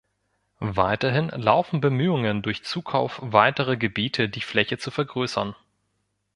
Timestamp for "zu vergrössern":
4.79-5.53